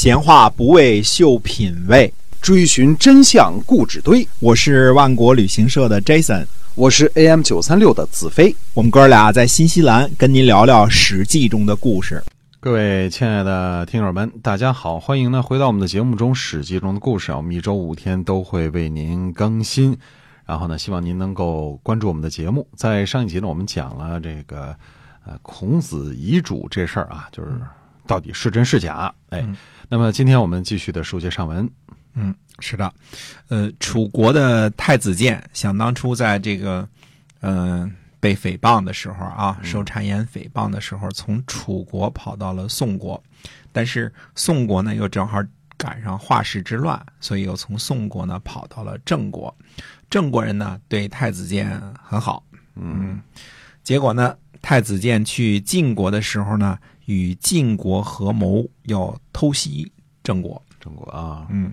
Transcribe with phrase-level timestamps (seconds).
[0.00, 4.24] 闲话不为秀品味，追寻真相固纸堆。
[4.38, 8.54] 我是万国旅行社的 Jason，我是 AM 九三六的子飞。
[8.74, 12.22] 我们哥俩在新西兰跟您聊聊《史记》中的故事。
[12.60, 17.36] 各位亲爱的听友们，大家好，欢迎呢回到我们的节目中《史记》中的故事啊。
[17.36, 19.98] 我们一周五天都会为您更新，
[20.46, 22.64] 然后呢，希望您能够关注我们的节目。
[22.76, 24.72] 在上一集呢，我们讲了这个
[25.26, 27.50] 呃孔子遗嘱这事儿啊，就是
[28.08, 29.14] 到底是真是假？
[29.28, 29.46] 哎，
[29.88, 31.70] 那么今天我们继续的书接上文。
[32.14, 32.92] 嗯，是的，
[33.48, 36.88] 呃，楚国的太子建想当初在这个
[37.42, 37.90] 嗯、呃
[38.20, 43.22] 被诽谤的时候啊，受谗言诽谤的时候，从楚国跑到了宋国，
[43.70, 45.40] 但是宋国呢又正好
[45.76, 49.54] 赶上华氏之乱，所以又从宋国呢跑到了郑国。
[50.10, 52.42] 郑国人呢对太子建很好，
[52.74, 53.22] 嗯，
[53.84, 56.76] 结果呢，太子建去晋国的时候呢，
[57.08, 59.90] 与晋国合谋要偷袭
[60.22, 60.62] 郑国。
[60.78, 61.72] 郑国啊，嗯，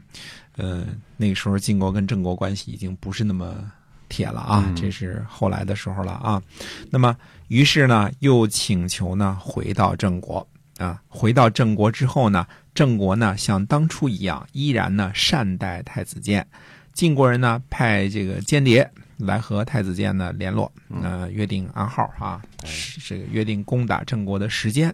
[0.56, 3.70] 呃，那个时候晋国跟郑国关系已经不是那么
[4.08, 6.42] 铁了啊，这是后来的时候了啊。
[6.90, 7.16] 那么，
[7.50, 10.46] 于是呢，又请求呢回到郑国
[10.78, 11.02] 啊。
[11.08, 16.48] 回到郑国之后呢，郑国呢像当初一样，依然呢善待太子建。
[16.94, 20.72] 晋国人呢派这个间谍来和太子建呢联络，
[21.02, 24.94] 呃，约定暗号啊，是这个约定攻打郑国的时间。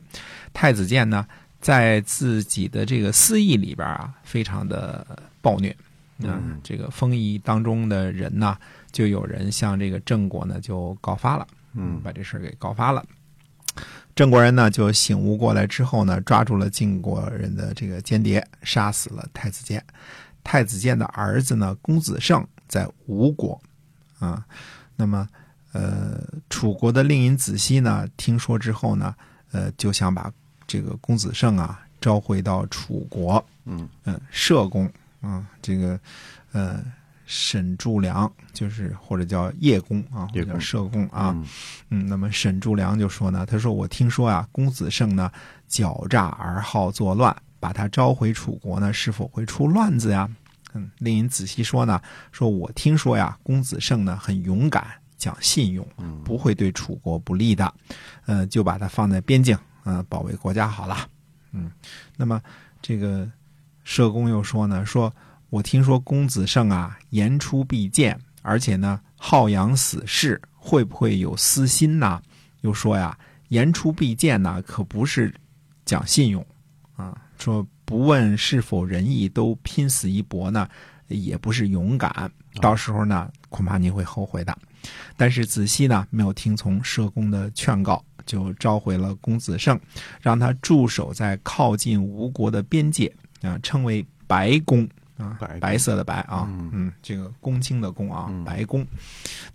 [0.53, 1.25] 太子建呢。
[1.61, 5.05] 在自己的这个私议里边啊，非常的
[5.43, 5.77] 暴虐。
[6.17, 8.57] 嗯，这个封邑当中的人呢，
[8.91, 13.05] 就有人向这个郑国呢就告发了，嗯，把这事儿给告发了。
[14.15, 19.85] 郑国人呢就醒悟过来之后呢，抓住了晋国人的这个间谍，杀死了太子建。
[20.43, 23.61] 太子建的儿子呢，公子胜在吴国，
[24.21, 24.45] 啊，
[24.95, 25.27] 那么
[25.73, 29.13] 呃，楚国的令尹子西呢，听说之后呢，
[29.51, 30.31] 呃，就想把
[30.65, 34.89] 这个公子胜啊召回到楚国，嗯嗯，社公
[35.21, 35.99] 啊，这个
[36.51, 36.83] 呃
[37.25, 41.35] 沈柱良就是或者叫叶公啊，或者叫社公啊，
[41.89, 45.31] 嗯，那么沈柱良就说呢，他说我听说啊，公子胜呢
[45.69, 50.29] 狡诈而好作乱，把他召回楚国呢，是否会出乱子呀？
[50.73, 52.01] 嗯，令尹仔细说呢，
[52.31, 54.85] 说我听说呀，公子胜呢很勇敢，
[55.17, 55.85] 讲信用，
[56.23, 57.73] 不会对楚国不利的，
[58.25, 59.57] 呃，就把他放在边境。
[59.83, 61.07] 嗯，保卫国家好了，
[61.51, 61.71] 嗯，
[62.15, 62.39] 那么
[62.81, 63.27] 这个
[63.83, 65.11] 社公又说呢，说
[65.49, 72.21] 我听说公子胜啊言出必践，而且呢好养死士，会不会有私心呢？
[72.61, 73.17] 又说呀，
[73.47, 75.33] 言出必践呢，可不是
[75.83, 76.45] 讲信用
[76.95, 80.67] 啊，说不问是否仁义，都拼死一搏呢，
[81.07, 82.31] 也不是勇敢，
[82.61, 84.55] 到时候呢，恐怕你会后悔的。
[85.17, 88.03] 但是子西呢，没有听从社公的劝告。
[88.23, 89.77] 就召回了公子胜，
[90.21, 94.87] 让他驻守在靠近吴国的边界啊，称为白宫
[95.17, 98.85] 啊，白色的白啊，嗯，这个公卿的公啊，白宫。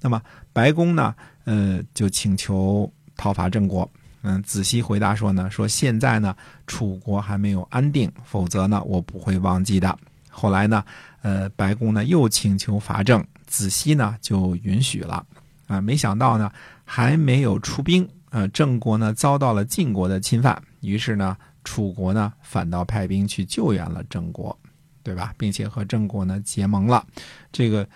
[0.00, 0.20] 那么
[0.52, 1.14] 白宫呢，
[1.44, 3.88] 呃，就请求讨伐郑国。
[4.28, 6.34] 嗯，子西回答说呢，说现在呢，
[6.66, 9.96] 楚国还没有安定，否则呢，我不会忘记的。
[10.28, 10.84] 后来呢，
[11.22, 15.24] 呃，白宫呢又请求伐郑，子西呢就允许了。
[15.68, 16.50] 啊，没想到呢，
[16.84, 18.08] 还没有出兵。
[18.30, 24.58] 呃，郑国呢遭到了晋国的侵犯，于是呢，楚国呢反倒派兵去救援了郑国，
[25.04, 25.32] 对吧？
[25.38, 27.06] 并且和郑国呢结盟了。
[27.52, 27.88] 这个，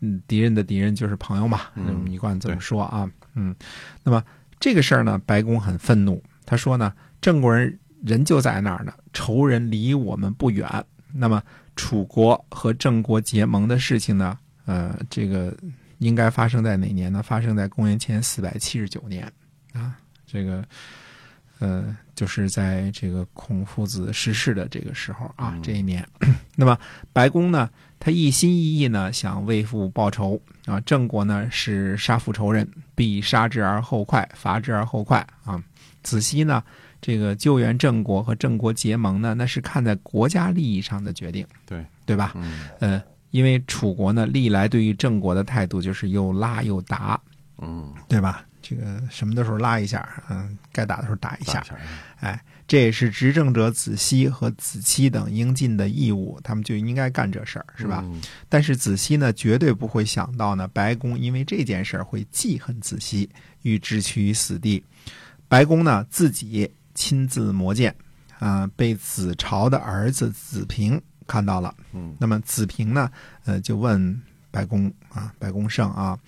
[0.00, 3.54] 嗯，敌人的敌人就是朋友嘛，嗯，一贯这么说啊，嗯。
[4.02, 4.22] 那么
[4.58, 10.68] 这个事儿呢，白宫很愤怒，他说呢，郑国人人就在那儿呢，仇人离我们不远。
[11.12, 11.42] 那么
[11.76, 15.56] 楚国和郑国结盟的事情呢，呃，这个
[15.98, 17.22] 应该发生在哪年呢？
[17.22, 19.30] 发生在公元前四百七十九年。
[19.72, 19.96] 啊，
[20.26, 20.64] 这个，
[21.58, 26.06] 呃，就是在这个孔夫子逝世的这个时候啊，这一年，
[26.54, 26.78] 那么
[27.12, 27.68] 白宫呢，
[27.98, 30.78] 他一心一意呢想为父报仇啊。
[30.80, 35.62] 郑国呢是杀父仇人，必杀之而后快，伐之而后快啊。
[36.02, 36.62] 子西呢，
[37.00, 42.32] 这个救援郑国和郑国结盟呢，那是看在国家利益上的决定，对对吧？
[42.36, 47.20] 嗯，呃，因为楚国呢历来对于郑国的态度就是又拉又打，
[47.58, 48.44] 嗯，对吧？
[48.68, 51.78] 这个什么的时候拉一下，嗯，该打的时候打一下，下
[52.18, 58.00] 哎，这也是执政者子熙和子期等应尽的义务，他们就应该干这事儿，是吧？
[58.04, 63.30] 嗯但是子熙呢，绝对不会想到呢，白宫因为这件事儿会记恨子熙，
[63.62, 64.82] 欲置其于死地。
[65.46, 67.94] 白宫呢自己亲自磨剑，
[68.40, 71.72] 啊、被子朝的儿子子平看到了。
[71.92, 73.08] 嗯那么子平呢，
[73.44, 74.20] 呃，就问
[74.50, 76.18] 白宫啊，白宫胜啊，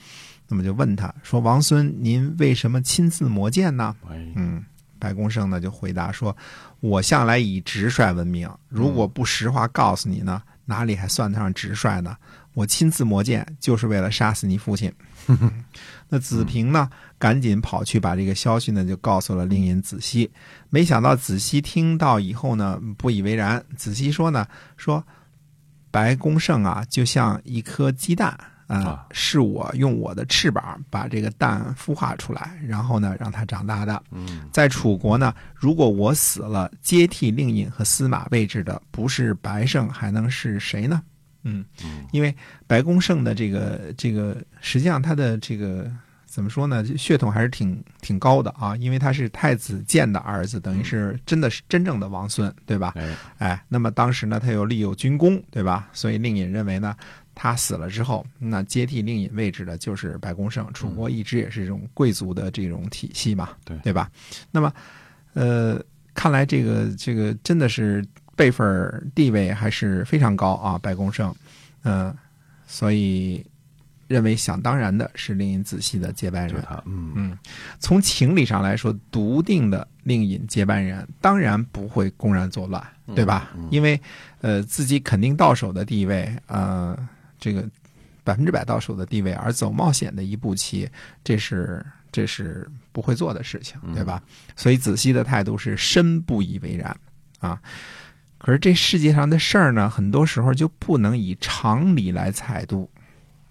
[0.49, 4.65] 那么就问他说：“王孙，您为什么亲自磨剑呢？”哎，嗯，
[4.99, 6.35] 白公胜呢就回答说
[6.81, 12.17] ：“我向来以直率闻名，如果不实话告诉你呢，哪里还算得上直率呢？
[12.55, 14.91] 我亲自磨剑，就是为了杀死你父亲。
[16.09, 20.31] ”那子平呢，赶紧跑去把这个消息呢就告诉了令尹子熙。
[20.71, 23.63] 没想到子熙听到以后呢，不以为然。
[23.77, 24.47] 子熙说呢
[24.79, 25.05] ：“说
[25.91, 28.39] 白公胜啊，就像一颗鸡蛋。”
[28.69, 34.01] 啊，是我用我的翅膀把这个蛋孵化出来，然后呢让它长大的。
[34.11, 41.03] 嗯，在楚国呢，如果我死了，接替令尹和司马位置的不是白胜，还能是谁呢？
[41.45, 41.65] 嗯，
[42.13, 42.35] 因为
[42.67, 45.91] 白公胜的这个这个，实际上他的这个
[46.29, 46.85] 怎么说呢？
[46.97, 52.95] 血统还是挺挺高的啊，因为他是太子建的儿子，等于是真的是真正的王孙，对吧？
[53.39, 55.89] 哎，那么当时呢，他又立有军功，对吧？
[55.93, 56.95] 所以令尹认为呢。
[57.41, 60.69] 他死了之后，那接替令尹位置的就是白公胜。
[60.73, 64.11] 楚国一直也是这种贵族的这种体系嘛，对对吧？
[64.51, 64.73] 那么，
[65.35, 65.81] 呃，
[66.15, 68.05] 看来这个这个真的是
[68.35, 68.67] 辈分
[69.15, 71.33] 地位还是非常高啊，白公胜，
[71.85, 72.13] 嗯，
[72.67, 73.47] 所以
[74.09, 76.61] 认为想当然的是令尹子细的接班人。
[76.85, 77.39] 嗯嗯，
[77.79, 82.85] 从情理上来说，笃定的令尹接班人当然不会公然作乱，
[83.15, 83.53] 对吧？
[83.71, 84.01] 因为
[84.41, 86.99] 呃，自己肯定到手的地位，呃。
[87.41, 87.65] 这个
[88.25, 90.91] 百分之百到手的地位，而走冒险的一步棋，
[91.23, 94.21] 这是这是不会做的事情，对吧？
[94.57, 96.97] 所以子细的态度是深不以为然
[97.39, 97.63] 啊。
[98.39, 102.91] 可是这世界上的事儿呢，很多时候就不能以常理来采度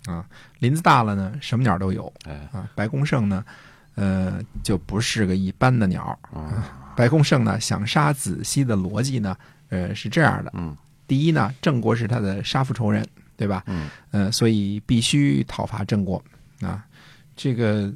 [0.08, 0.26] 啊。
[0.58, 2.12] 林子大了呢，什么鸟都有
[2.52, 2.68] 啊。
[2.74, 3.46] 白公胜呢，
[3.94, 6.92] 呃，就不是个一般的鸟啊。
[6.96, 9.38] 白公胜呢，想杀子熙的逻辑呢，
[9.70, 10.52] 呃，是这样的。
[10.56, 10.76] 嗯，
[11.06, 13.08] 第一呢，郑国是他的杀父仇人。
[13.38, 13.62] 对吧？
[13.68, 16.20] 嗯，呃，所以必须讨伐郑国
[16.60, 16.84] 啊。
[17.36, 17.94] 这个，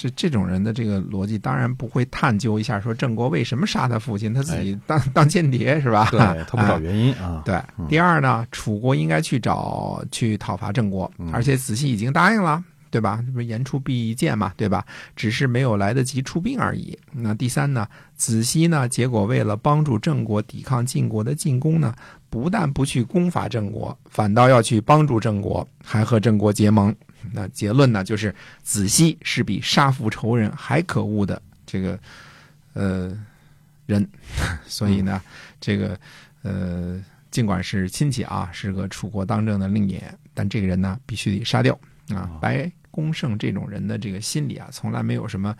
[0.00, 6.08] 这这种人的这个逻辑，当然不会探究一下，说郑国为什么杀他父亲，他自己当 当间谍是吧？
[6.10, 6.18] 对
[6.48, 7.42] 他不找原因啊。
[7.44, 12.64] 对，第二呢，楚国应该去找去讨伐郑国，而且子熙已经答应了。
[12.92, 13.22] 对吧？
[13.24, 14.84] 这不是言出必践嘛，对吧？
[15.14, 16.98] 只是没有来得及出兵而已。
[17.12, 17.86] 那第三呢？
[18.16, 18.88] 子熙呢？
[18.88, 21.94] 结果为了帮助郑国抵抗晋国的进攻呢，
[22.28, 26.92] 不但不去攻伐郑国，反倒要去帮助郑国，还和郑国结盟。
[27.32, 28.02] 那结论呢？
[28.04, 31.98] 就是子熙是比杀父仇人还可恶的这个
[32.72, 33.16] 呃
[33.86, 34.08] 人。
[34.66, 35.20] 所以呢，
[35.60, 35.98] 这个
[36.42, 40.00] 呃，尽管是亲戚啊，是个楚国当政的令尹，
[40.34, 41.78] 但这个人呢，必须得杀掉
[42.08, 42.70] 啊，白。
[42.90, 45.56] 公胜这种人的这个心理啊，从来没有什么，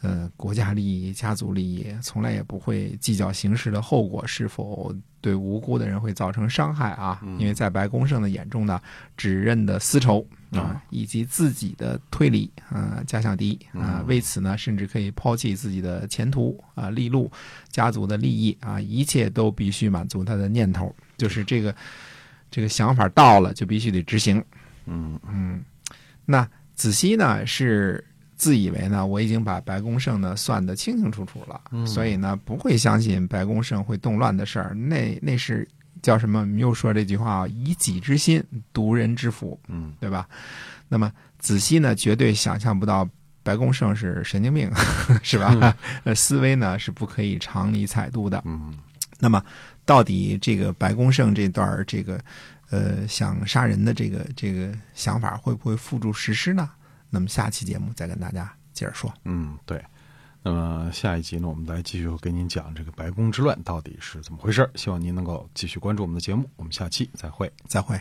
[0.00, 7.20] 呃，国家利益、家族利益，从来也不会计较行事的后果是否对无辜的人会造成伤害啊。
[7.38, 8.80] 因为在白公胜的眼中呢，
[9.16, 17.30] 只认的私仇啊，以及自己的推理啊，假想敌啊，为此呢，甚至可以抛弃自己的前途啊、利禄、
[17.68, 21.72] 家族的利益啊，一切都必须满足他的念头，就是这个
[22.50, 24.44] 这个想法到了就必须得执行。
[24.86, 25.64] 嗯嗯，
[26.24, 26.48] 那。
[26.82, 34.74] 子熙呢是自以为呢，我已经把白公胜呢算得清清楚楚了，所以呢不会相信白公胜会动乱的事儿。
[34.74, 35.68] 那那是
[36.02, 36.44] 叫什么？
[36.58, 38.42] 又说这句话啊，以己之心
[38.72, 40.28] 度人之腹，嗯，对吧？
[40.88, 43.08] 那么子熙呢，绝对想象不到
[43.44, 44.68] 白公胜是神经病，
[45.22, 45.76] 是吧？
[46.02, 48.42] 呃，思维呢是不可以常理采度的。
[48.44, 48.74] 嗯，
[49.20, 49.40] 那么
[49.84, 52.20] 到底这个白公胜这段这个。
[52.70, 56.70] 呃，想杀人的这个这个想法会不会付诸实施呢？
[57.10, 59.12] 那么下期节目再跟大家接着说。
[59.24, 59.84] 嗯，对。
[60.42, 66.48] 那么下一集呢，我们来继续给您讲这个白宫之乱到底是怎么回事希望您能够继续关注我们的节目。
[66.56, 68.00] 我们下期再会，再会。